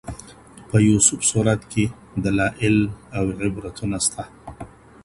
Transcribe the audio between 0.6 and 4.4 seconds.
په يوسف سورت کي دلائل او عبرتونه سته.